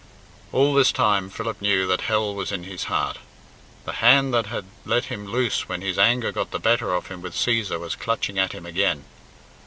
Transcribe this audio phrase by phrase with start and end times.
[0.51, 3.19] All this time Philip knew that hell was in his heart.
[3.85, 7.21] The hand that had let him loose when his anger got the better of him
[7.21, 9.05] with Cæsar was clutching at him again.